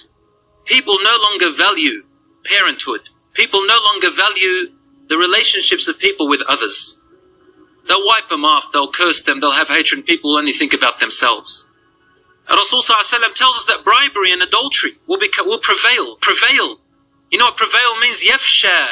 people 0.64 0.96
no 1.04 1.18
longer 1.24 1.52
value 1.52 2.04
parenthood. 2.46 3.02
People 3.34 3.68
no 3.68 3.80
longer 3.84 4.12
value 4.12 4.72
the 5.10 5.18
relationships 5.18 5.90
of 5.90 6.00
people 6.00 6.30
with 6.30 6.40
others. 6.48 7.02
They'll 7.86 8.08
wipe 8.08 8.30
them 8.30 8.46
off, 8.46 8.72
they'll 8.72 8.94
curse 8.94 9.20
them, 9.20 9.42
they'll 9.42 9.52
have 9.52 9.68
hatred, 9.68 10.06
people 10.06 10.38
only 10.38 10.54
think 10.54 10.74
about 10.74 11.02
themselves. 11.02 11.68
Rasul 12.58 12.82
tells 12.82 13.14
us 13.56 13.66
that 13.66 13.84
bribery 13.84 14.32
and 14.32 14.42
adultery 14.42 14.94
will, 15.08 15.18
beca- 15.18 15.46
will 15.46 15.60
prevail. 15.60 16.18
Prevail. 16.18 16.82
You 17.30 17.38
know 17.38 17.46
what 17.46 17.58
prevail 17.58 17.98
means? 18.00 18.24
Yafsha. 18.24 18.88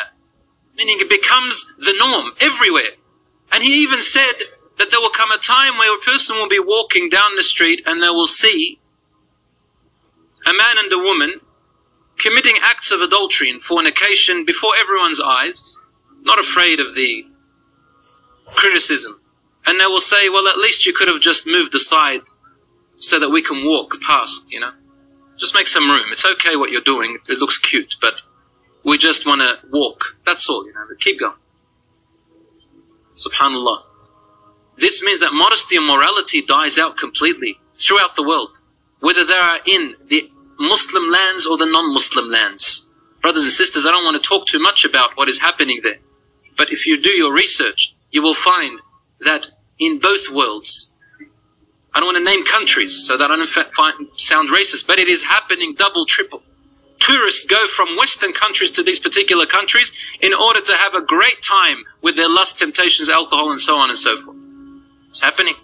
Meaning 0.76 0.98
it 1.00 1.10
becomes 1.10 1.66
the 1.78 1.94
norm 1.98 2.32
everywhere. 2.40 2.96
And 3.52 3.64
he 3.64 3.82
even 3.82 4.00
said 4.00 4.34
that 4.78 4.92
there 4.92 5.00
will 5.00 5.10
come 5.10 5.32
a 5.32 5.38
time 5.38 5.78
where 5.78 5.94
a 5.94 6.02
person 6.02 6.38
will 6.38 6.48
be 6.48 6.60
walking 6.60 7.10
down 7.10 7.36
the 7.36 7.44
street 7.44 7.84
and 7.86 8.02
they 8.02 8.10
will 8.10 8.28
see 8.28 8.80
a 10.46 10.54
man 10.54 10.78
and 10.78 10.92
a 10.94 10.98
woman 10.98 11.42
committing 12.18 12.56
acts 12.62 12.92
of 12.92 13.02
adultery 13.02 13.50
and 13.50 13.62
fornication 13.62 14.46
before 14.46 14.72
everyone's 14.80 15.20
eyes, 15.20 15.78
not 16.22 16.40
afraid 16.40 16.80
of 16.80 16.96
the 16.96 17.26
criticism. 18.48 19.20
And 19.66 19.80
they 19.80 19.86
will 19.86 20.02
say, 20.02 20.30
well, 20.30 20.48
at 20.48 20.58
least 20.58 20.86
you 20.86 20.94
could 20.94 21.10
have 21.10 21.22
just 21.22 21.46
moved 21.46 21.76
aside 21.76 22.22
so 23.00 23.20
that 23.20 23.30
we 23.30 23.42
can 23.42 23.66
walk 23.66 23.96
past, 24.06 24.52
you 24.52 24.60
know. 24.60 24.72
Just 25.38 25.56
make 25.56 25.68
some 25.68 25.90
room. 25.90 26.08
It's 26.12 26.26
okay 26.26 26.56
what 26.56 26.70
you're 26.70 26.82
doing. 26.82 27.18
It 27.28 27.40
looks 27.40 27.58
cute, 27.58 27.96
but 28.02 28.16
we 28.84 28.98
just 28.98 29.26
want 29.26 29.42
to 29.42 29.58
walk. 29.72 30.18
That's 30.26 30.50
all, 30.50 30.66
you 30.66 30.74
know. 30.74 30.86
Keep 31.00 31.22
going. 31.22 31.38
Subhanallah. 33.16 33.84
This 34.78 35.02
means 35.02 35.20
that 35.20 35.34
modesty 35.34 35.76
and 35.76 35.86
morality 35.86 36.42
dies 36.42 36.78
out 36.78 36.98
completely 36.98 37.60
throughout 37.76 38.16
the 38.16 38.24
world, 38.24 38.60
whether 39.00 39.26
they 39.26 39.34
are 39.34 39.60
in 39.66 39.96
the 40.08 40.30
Muslim 40.60 41.10
lands 41.10 41.46
or 41.46 41.58
the 41.58 41.66
non-Muslim 41.66 42.30
lands. 42.30 42.94
Brothers 43.22 43.44
and 43.44 43.52
sisters, 43.52 43.86
I 43.86 43.92
don't 43.92 44.06
want 44.06 44.22
to 44.22 44.28
talk 44.28 44.48
too 44.48 44.60
much 44.60 44.86
about 44.86 45.16
what 45.16 45.30
is 45.30 45.40
happening 45.40 45.82
there. 45.84 46.00
But 46.58 46.72
if 46.72 46.86
you 46.86 47.02
do 47.02 47.10
your 47.10 47.34
research, 47.34 47.96
you 48.12 48.22
will 48.22 48.36
find 48.36 48.82
that 49.20 49.48
in 49.78 50.00
both 50.00 50.30
worlds, 50.30 50.94
I 51.94 52.00
don't 52.00 52.14
want 52.14 52.24
to 52.24 52.32
name 52.32 52.46
countries 52.46 53.04
so 53.06 53.18
that 53.18 53.32
I 53.32 53.36
don't 53.36 53.74
find, 53.74 54.08
sound 54.16 54.50
racist, 54.50 54.86
but 54.86 55.00
it 55.00 55.08
is 55.08 55.24
happening 55.24 55.74
double, 55.74 56.06
triple. 56.06 56.44
Tourists 57.00 57.46
go 57.46 57.68
from 57.68 57.96
Western 57.98 58.34
countries 58.34 58.72
to 58.72 58.84
these 58.84 59.00
particular 59.00 59.46
countries 59.46 59.92
in 60.22 60.34
order 60.34 60.62
to 60.62 60.74
have 60.74 60.94
a 60.94 61.02
great 61.02 61.42
time 61.42 61.86
with 62.02 62.16
their 62.16 62.30
lust, 62.30 62.60
temptations, 62.60 63.10
alcohol, 63.10 63.52
and 63.52 63.60
so 63.60 63.78
on 63.78 63.90
and 63.90 63.98
so 63.98 64.22
forth. 64.22 64.38
It's 65.10 65.22
happening. 65.22 65.56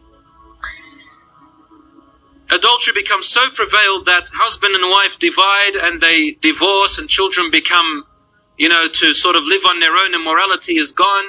Adultery 2.50 2.94
becomes 2.94 3.28
so 3.28 3.50
prevailed 3.50 4.06
that 4.06 4.30
husband 4.34 4.76
and 4.76 4.90
wife 4.90 5.20
divide 5.20 5.76
and 5.76 6.02
they 6.02 6.32
divorce 6.42 6.98
and 6.98 7.10
children 7.10 7.52
become, 7.52 8.06
you 8.58 8.70
know, 8.70 8.88
to 8.88 9.14
sort 9.14 9.36
of 9.36 9.44
live 9.44 9.66
on 9.66 9.80
their 9.80 9.96
own 9.96 10.14
and 10.14 10.24
morality 10.24 10.78
is 10.78 10.92
gone 10.92 11.26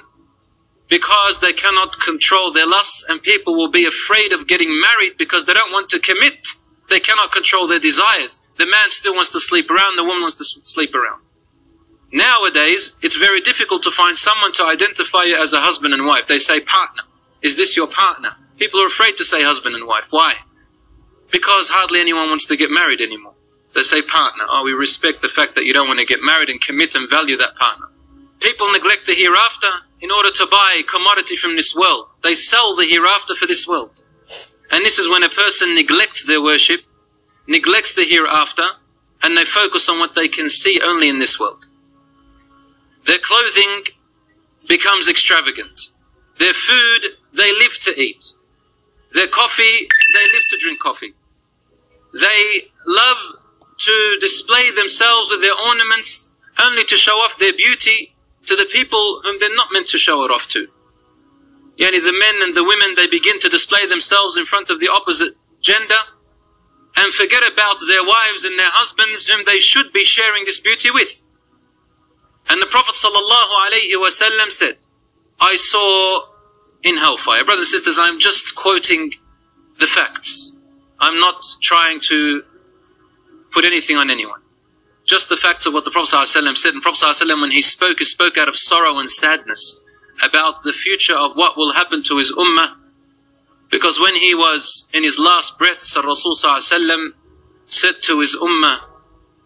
because 0.88 1.40
they 1.40 1.52
cannot 1.52 2.00
control 2.00 2.52
their 2.52 2.66
lusts 2.66 3.04
and 3.08 3.22
people 3.22 3.54
will 3.54 3.70
be 3.70 3.84
afraid 3.84 4.32
of 4.32 4.46
getting 4.46 4.80
married 4.80 5.16
because 5.18 5.44
they 5.44 5.54
don't 5.54 5.72
want 5.72 5.88
to 5.90 5.98
commit. 5.98 6.48
They 6.88 7.00
cannot 7.00 7.32
control 7.32 7.66
their 7.66 7.80
desires. 7.80 8.38
The 8.56 8.66
man 8.66 8.90
still 8.90 9.14
wants 9.14 9.30
to 9.30 9.40
sleep 9.40 9.70
around, 9.70 9.96
the 9.96 10.04
woman 10.04 10.22
wants 10.22 10.36
to 10.36 10.44
sleep 10.44 10.94
around. 10.94 11.22
Nowadays, 12.12 12.92
it's 13.02 13.16
very 13.16 13.40
difficult 13.40 13.82
to 13.82 13.90
find 13.90 14.16
someone 14.16 14.52
to 14.52 14.64
identify 14.64 15.24
you 15.24 15.36
as 15.36 15.52
a 15.52 15.60
husband 15.60 15.92
and 15.92 16.06
wife. 16.06 16.28
They 16.28 16.38
say 16.38 16.60
partner. 16.60 17.02
Is 17.42 17.56
this 17.56 17.76
your 17.76 17.88
partner? 17.88 18.36
People 18.58 18.80
are 18.80 18.86
afraid 18.86 19.16
to 19.16 19.24
say 19.24 19.42
husband 19.42 19.74
and 19.74 19.86
wife. 19.86 20.04
Why? 20.10 20.36
Because 21.30 21.70
hardly 21.70 22.00
anyone 22.00 22.28
wants 22.28 22.46
to 22.46 22.56
get 22.56 22.70
married 22.70 23.00
anymore. 23.00 23.34
They 23.74 23.82
say 23.82 24.00
partner. 24.00 24.44
Oh, 24.48 24.62
we 24.62 24.72
respect 24.72 25.20
the 25.20 25.28
fact 25.28 25.56
that 25.56 25.64
you 25.64 25.74
don't 25.74 25.88
want 25.88 25.98
to 25.98 26.06
get 26.06 26.22
married 26.22 26.48
and 26.48 26.60
commit 26.60 26.94
and 26.94 27.10
value 27.10 27.36
that 27.36 27.56
partner. 27.56 27.88
People 28.40 28.70
neglect 28.72 29.06
the 29.06 29.14
hereafter 29.14 29.85
in 30.00 30.10
order 30.10 30.30
to 30.30 30.46
buy 30.46 30.82
commodity 30.88 31.36
from 31.36 31.56
this 31.56 31.74
world. 31.74 32.06
They 32.22 32.34
sell 32.34 32.76
the 32.76 32.86
hereafter 32.86 33.34
for 33.34 33.46
this 33.46 33.66
world. 33.66 34.02
And 34.70 34.84
this 34.84 34.98
is 34.98 35.08
when 35.08 35.22
a 35.22 35.28
person 35.28 35.74
neglects 35.74 36.24
their 36.24 36.42
worship, 36.42 36.80
neglects 37.46 37.92
the 37.92 38.04
hereafter, 38.04 38.66
and 39.22 39.36
they 39.36 39.44
focus 39.44 39.88
on 39.88 39.98
what 39.98 40.14
they 40.14 40.28
can 40.28 40.48
see 40.48 40.80
only 40.82 41.08
in 41.08 41.18
this 41.18 41.38
world. 41.40 41.66
Their 43.06 43.18
clothing 43.18 43.84
becomes 44.68 45.08
extravagant. 45.08 45.80
Their 46.38 46.52
food, 46.52 47.16
they 47.32 47.52
live 47.52 47.78
to 47.82 47.98
eat. 47.98 48.32
Their 49.14 49.28
coffee, 49.28 49.88
they 50.14 50.32
live 50.32 50.42
to 50.50 50.58
drink 50.58 50.80
coffee. 50.80 51.14
They 52.12 52.68
love 52.86 53.16
to 53.78 54.18
display 54.20 54.70
themselves 54.70 55.30
with 55.30 55.40
their 55.40 55.54
ornaments 55.54 56.30
only 56.58 56.84
to 56.84 56.96
show 56.96 57.12
off 57.12 57.38
their 57.38 57.52
beauty 57.52 58.15
to 58.46 58.56
the 58.56 58.66
people 58.70 59.20
whom 59.22 59.38
they're 59.38 59.54
not 59.54 59.72
meant 59.72 59.88
to 59.88 59.98
show 59.98 60.24
it 60.24 60.30
off 60.30 60.46
to. 60.48 60.68
Yani 61.78 62.02
the 62.02 62.16
men 62.18 62.42
and 62.42 62.56
the 62.56 62.64
women, 62.64 62.94
they 62.96 63.06
begin 63.06 63.38
to 63.40 63.48
display 63.48 63.86
themselves 63.86 64.36
in 64.36 64.46
front 64.46 64.70
of 64.70 64.80
the 64.80 64.88
opposite 64.88 65.34
gender 65.60 65.94
and 66.96 67.12
forget 67.12 67.42
about 67.50 67.76
their 67.86 68.02
wives 68.02 68.44
and 68.44 68.58
their 68.58 68.70
husbands 68.70 69.26
whom 69.26 69.44
they 69.44 69.58
should 69.58 69.92
be 69.92 70.04
sharing 70.04 70.44
this 70.44 70.58
beauty 70.58 70.90
with. 70.90 71.24
And 72.48 72.62
the 72.62 72.66
Prophet 72.66 72.94
ﷺ 72.94 74.50
said, 74.52 74.78
I 75.40 75.56
saw 75.56 76.26
in 76.82 76.96
hellfire. 76.96 77.44
Brothers 77.44 77.72
and 77.72 77.78
sisters, 77.78 77.98
I'm 77.98 78.18
just 78.18 78.54
quoting 78.54 79.12
the 79.78 79.86
facts. 79.86 80.56
I'm 80.98 81.18
not 81.18 81.44
trying 81.60 82.00
to 82.08 82.42
put 83.52 83.64
anything 83.64 83.96
on 83.96 84.10
anyone 84.10 84.40
just 85.05 85.29
the 85.29 85.37
facts 85.37 85.65
of 85.65 85.73
what 85.73 85.85
the 85.85 85.91
Prophet 85.91 86.15
ﷺ 86.15 86.57
said. 86.57 86.73
And 86.73 86.81
Prophet 86.81 87.05
ﷺ, 87.05 87.41
when 87.41 87.51
he 87.51 87.61
spoke, 87.61 87.99
he 87.99 88.05
spoke 88.05 88.37
out 88.37 88.47
of 88.47 88.57
sorrow 88.57 88.99
and 88.99 89.09
sadness 89.09 89.79
about 90.21 90.63
the 90.63 90.73
future 90.73 91.15
of 91.15 91.35
what 91.35 91.57
will 91.57 91.73
happen 91.73 92.03
to 92.03 92.17
his 92.17 92.31
ummah. 92.31 92.75
Because 93.69 93.99
when 93.99 94.15
he 94.15 94.35
was 94.35 94.87
in 94.93 95.03
his 95.03 95.17
last 95.17 95.57
breaths, 95.57 95.95
Rasul 95.95 96.35
ﷺ 96.35 97.13
said 97.65 98.01
to 98.03 98.19
his 98.19 98.35
ummah, 98.35 98.81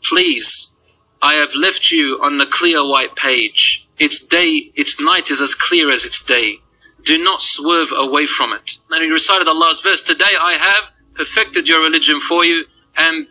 Please, 0.04 1.02
I 1.22 1.36
have 1.36 1.54
left 1.56 1.92
you 1.92 2.20
on 2.22 2.38
the 2.38 2.46
clear 2.46 2.86
white 2.88 3.16
page. 3.16 3.88
Its 3.98 4.20
day, 4.20 4.72
its 4.76 5.00
night 5.00 5.32
is 5.32 5.40
as 5.40 5.56
clear 5.56 5.90
as 5.90 6.06
its 6.06 6.22
day. 6.22 6.60
Do 7.04 7.18
not 7.18 7.42
swerve 7.42 7.90
away 7.96 8.26
from 8.26 8.52
it. 8.52 8.78
And 8.90 9.04
he 9.04 9.10
recited 9.10 9.48
Allah's 9.48 9.80
verse, 9.80 10.02
Today 10.02 10.34
I 10.40 10.54
have 10.54 10.92
perfected 11.16 11.68
your 11.68 11.82
religion 11.82 12.20
for 12.20 12.44
you 12.44 12.66
and 12.98 13.28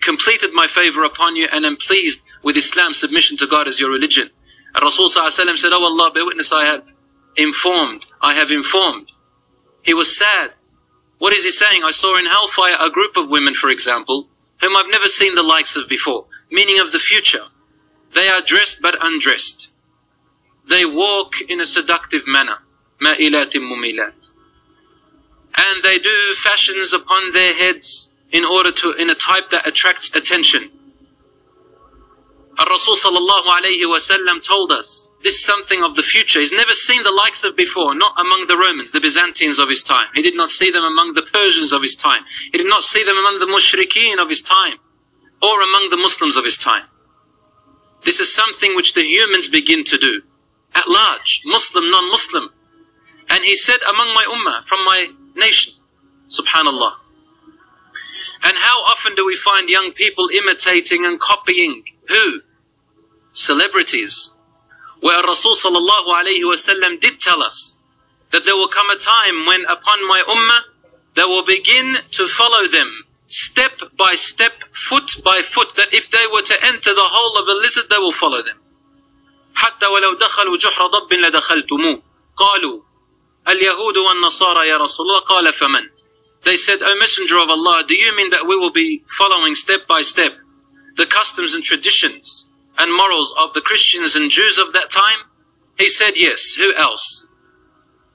completed 0.00 0.52
my 0.52 0.66
favor 0.66 1.02
upon 1.04 1.34
you 1.36 1.48
and 1.50 1.64
am 1.64 1.76
pleased 1.76 2.24
with 2.42 2.56
Islam, 2.56 2.94
submission 2.94 3.36
to 3.38 3.46
God 3.46 3.66
as 3.66 3.80
your 3.80 3.90
religion. 3.90 4.30
And 4.74 4.82
Rasul 4.82 5.08
said, 5.08 5.72
Oh 5.72 5.84
Allah, 5.84 6.10
bear 6.12 6.26
witness, 6.26 6.52
I 6.52 6.64
have 6.66 6.84
informed, 7.36 8.06
I 8.20 8.34
have 8.34 8.50
informed. 8.50 9.10
He 9.82 9.94
was 9.94 10.16
sad. 10.16 10.52
What 11.18 11.32
is 11.32 11.44
he 11.44 11.50
saying? 11.50 11.82
I 11.84 11.90
saw 11.90 12.18
in 12.18 12.26
hellfire 12.26 12.76
a 12.78 12.90
group 12.90 13.16
of 13.16 13.28
women, 13.28 13.54
for 13.54 13.70
example, 13.70 14.28
whom 14.60 14.76
I've 14.76 14.90
never 14.90 15.06
seen 15.06 15.34
the 15.34 15.42
likes 15.42 15.76
of 15.76 15.88
before, 15.88 16.26
meaning 16.50 16.80
of 16.80 16.92
the 16.92 16.98
future. 16.98 17.46
They 18.14 18.28
are 18.28 18.40
dressed 18.40 18.80
but 18.82 18.96
undressed. 19.00 19.70
They 20.68 20.84
walk 20.84 21.34
in 21.48 21.60
a 21.60 21.66
seductive 21.66 22.26
manner. 22.26 22.58
مَائِلَاتٍ 23.02 23.52
مُمِيلَاتٍ 23.52 24.30
And 25.56 25.82
they 25.82 25.98
do 25.98 26.34
fashions 26.42 26.92
upon 26.92 27.32
their 27.32 27.54
heads 27.54 28.07
in 28.31 28.45
order 28.45 28.71
to, 28.71 28.93
in 28.93 29.09
a 29.09 29.15
type 29.15 29.49
that 29.51 29.67
attracts 29.67 30.13
attention. 30.15 30.71
Rasul 32.67 32.95
sallallahu 32.95 33.45
alayhi 33.45 33.83
wasallam 33.83 34.45
told 34.45 34.71
us 34.71 35.11
this 35.23 35.35
is 35.35 35.45
something 35.45 35.81
of 35.81 35.95
the 35.95 36.03
future. 36.03 36.39
He's 36.39 36.51
never 36.51 36.73
seen 36.73 37.03
the 37.03 37.11
likes 37.11 37.43
of 37.43 37.55
before, 37.55 37.95
not 37.95 38.19
among 38.19 38.47
the 38.47 38.57
Romans, 38.57 38.91
the 38.91 38.99
Byzantines 38.99 39.59
of 39.59 39.69
his 39.69 39.81
time. 39.81 40.07
He 40.13 40.21
did 40.21 40.35
not 40.35 40.49
see 40.49 40.69
them 40.69 40.83
among 40.83 41.13
the 41.13 41.21
Persians 41.21 41.71
of 41.71 41.81
his 41.81 41.95
time. 41.95 42.23
He 42.51 42.57
did 42.57 42.67
not 42.67 42.83
see 42.83 43.03
them 43.03 43.17
among 43.17 43.39
the 43.39 43.45
mushrikeen 43.45 44.21
of 44.21 44.29
his 44.29 44.41
time, 44.41 44.75
or 45.41 45.61
among 45.61 45.89
the 45.89 45.97
Muslims 45.97 46.35
of 46.35 46.43
his 46.43 46.57
time. 46.57 46.83
This 48.03 48.19
is 48.19 48.33
something 48.33 48.75
which 48.75 48.93
the 48.93 49.03
humans 49.03 49.47
begin 49.47 49.83
to 49.85 49.97
do, 49.97 50.21
at 50.75 50.87
large, 50.87 51.41
Muslim, 51.45 51.89
non-Muslim. 51.89 52.49
And 53.29 53.43
he 53.43 53.55
said, 53.55 53.77
among 53.89 54.13
my 54.13 54.23
ummah, 54.23 54.65
from 54.65 54.83
my 54.83 55.11
nation, 55.35 55.73
subhanallah. 56.27 56.93
And 58.42 58.56
how 58.56 58.82
often 58.82 59.14
do 59.14 59.24
we 59.24 59.36
find 59.36 59.68
young 59.68 59.92
people 59.92 60.28
imitating 60.32 61.04
and 61.04 61.20
copying 61.20 61.84
who? 62.08 62.42
Celebrities. 63.32 64.32
Where 65.00 65.22
Rasul 65.22 65.54
sallallahu 65.54 66.06
alayhi 66.06 66.42
wasallam 66.42 67.00
did 67.00 67.20
tell 67.20 67.42
us 67.42 67.76
that 68.30 68.44
there 68.44 68.56
will 68.56 68.68
come 68.68 68.90
a 68.90 68.96
time 68.96 69.46
when 69.46 69.64
upon 69.66 70.06
my 70.06 70.22
ummah 70.26 70.72
they 71.14 71.22
will 71.22 71.44
begin 71.44 71.96
to 72.12 72.26
follow 72.26 72.66
them 72.68 73.04
step 73.26 73.72
by 73.96 74.14
step, 74.14 74.52
foot 74.88 75.22
by 75.24 75.40
foot, 75.42 75.74
that 75.76 75.92
if 75.92 76.10
they 76.10 76.26
were 76.32 76.42
to 76.42 76.56
enter 76.64 76.90
the 76.94 77.08
hole 77.14 77.42
of 77.42 77.48
a 77.48 77.52
lizard, 77.52 77.84
they 77.90 77.98
will 77.98 78.12
follow 78.12 78.42
them. 78.42 78.60
حتى 79.54 79.86
ولو 79.86 80.12
دخلوا 80.14 80.56
جحر 80.56 80.86
ضب 80.86 81.12
لدخلتموه 81.12 82.02
قالوا 82.36 82.80
اليهود 83.48 83.96
والنصارى 83.96 84.68
يا 84.68 84.76
رسول 84.76 85.06
الله 85.06 85.20
قال 85.20 85.52
فمن 85.52 85.90
they 86.45 86.57
said, 86.57 86.79
O 86.81 86.95
Messenger 86.99 87.37
of 87.39 87.49
Allah, 87.49 87.83
do 87.87 87.95
you 87.95 88.15
mean 88.15 88.29
that 88.29 88.47
we 88.47 88.55
will 88.55 88.71
be 88.71 89.03
following 89.17 89.55
step 89.55 89.87
by 89.87 90.01
step 90.01 90.33
the 90.95 91.05
customs 91.05 91.53
and 91.53 91.63
traditions 91.63 92.49
and 92.77 92.93
morals 92.95 93.33
of 93.37 93.53
the 93.53 93.61
Christians 93.61 94.15
and 94.15 94.31
Jews 94.31 94.57
of 94.57 94.73
that 94.73 94.89
time? 94.89 95.27
He 95.77 95.89
said, 95.89 96.15
yes. 96.15 96.53
Who 96.55 96.73
else? 96.75 97.27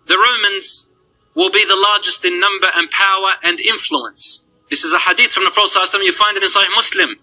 The 0.07 0.17
Romans 0.17 0.89
will 1.35 1.51
be 1.51 1.65
the 1.65 1.77
largest 1.77 2.25
in 2.25 2.41
number 2.41 2.71
and 2.75 2.91
power 2.91 3.33
and 3.43 3.61
influence. 3.61 4.47
This 4.71 4.85
is 4.85 4.93
a 4.93 4.99
hadith 4.99 5.33
from 5.33 5.45
the 5.45 5.51
Prophet 5.51 5.79
ﷺ. 5.79 6.05
You 6.05 6.13
find 6.13 6.37
it 6.37 6.43
in 6.43 6.49
Sahih 6.49 6.75
Muslim 6.75 7.17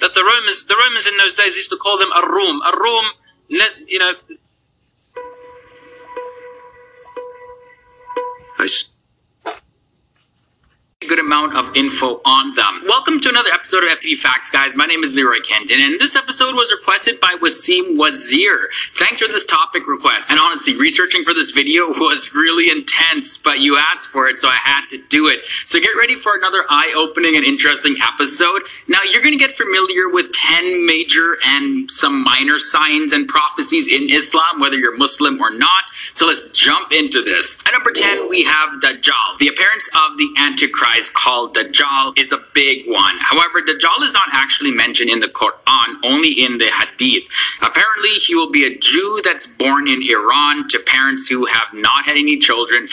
that 0.00 0.14
the 0.14 0.22
Romans, 0.22 0.66
the 0.66 0.76
Romans 0.76 1.06
in 1.06 1.16
those 1.16 1.34
days 1.34 1.56
used 1.56 1.70
to 1.70 1.76
call 1.76 1.98
them 1.98 2.12
Ar-Rum. 2.12 2.62
Ar-Rum, 2.62 3.04
you 3.86 3.98
know, 3.98 4.14
I 8.58 8.68
good 11.06 11.20
amount 11.20 11.54
of 11.54 11.76
info 11.76 12.20
on 12.24 12.52
them. 12.56 12.82
Welcome 12.84 13.20
to 13.20 13.28
another 13.28 13.50
episode 13.50 13.84
of 13.84 13.90
FTD 13.90 14.16
Facts, 14.16 14.50
guys. 14.50 14.74
My 14.74 14.84
name 14.84 15.04
is 15.04 15.14
Leroy 15.14 15.38
Kenton, 15.38 15.80
and 15.80 16.00
this 16.00 16.16
episode 16.16 16.56
was 16.56 16.72
requested 16.72 17.20
by 17.20 17.36
Wasim 17.40 17.96
Wazir. 17.96 18.68
Thanks 18.94 19.22
for 19.22 19.28
this 19.28 19.44
topic 19.44 19.86
request. 19.86 20.32
And 20.32 20.40
honestly, 20.40 20.76
researching 20.76 21.22
for 21.22 21.32
this 21.32 21.52
video 21.52 21.86
was 21.88 22.34
really 22.34 22.68
intense, 22.68 23.38
but 23.38 23.60
you 23.60 23.76
asked 23.76 24.08
for 24.08 24.26
it, 24.26 24.40
so 24.40 24.48
I 24.48 24.56
had 24.56 24.88
to 24.88 24.98
do 25.08 25.28
it. 25.28 25.44
So 25.66 25.78
get 25.78 25.92
ready 25.96 26.16
for 26.16 26.36
another 26.36 26.64
eye-opening 26.68 27.36
and 27.36 27.44
interesting 27.44 27.94
episode. 28.02 28.62
Now, 28.88 28.98
you're 29.08 29.22
going 29.22 29.38
to 29.38 29.42
get 29.42 29.56
familiar 29.56 30.08
with 30.08 30.32
10 30.32 30.84
major 30.84 31.38
and 31.44 31.88
some 31.88 32.24
minor 32.24 32.58
signs 32.58 33.12
and 33.12 33.28
prophecies 33.28 33.86
in 33.86 34.10
Islam, 34.10 34.58
whether 34.58 34.76
you're 34.76 34.96
Muslim 34.96 35.40
or 35.40 35.50
not. 35.50 35.84
So 36.14 36.26
let's 36.26 36.42
jump 36.50 36.90
into 36.90 37.22
this. 37.22 37.62
At 37.66 37.72
number 37.72 37.92
10, 37.92 38.28
we 38.28 38.42
have 38.42 38.80
Dajjal. 38.80 39.38
The 39.38 39.46
appearance 39.46 39.88
of 39.94 40.18
the 40.18 40.34
Antichrist 40.36 40.87
called 41.10 41.54
Dajjal 41.54 42.18
is 42.18 42.32
a 42.32 42.38
big 42.54 42.86
one. 42.86 43.16
However, 43.18 43.60
Dajjal 43.62 44.02
is 44.02 44.14
not 44.14 44.28
actually 44.32 44.70
mentioned 44.70 45.10
in 45.10 45.20
the 45.20 45.28
Quran, 45.28 45.96
only 46.04 46.32
in 46.32 46.58
the 46.58 46.70
Hadith. 46.70 47.24
Apparently, 47.62 48.10
he 48.10 48.34
will 48.34 48.50
be 48.50 48.64
a 48.64 48.76
Jew 48.76 49.20
that's 49.24 49.46
born 49.46 49.88
in 49.88 50.02
Iran 50.02 50.68
to 50.68 50.78
parents 50.78 51.28
who 51.28 51.46
have 51.46 51.72
not 51.74 52.04
had 52.04 52.16
any 52.16 52.36
children 52.36 52.86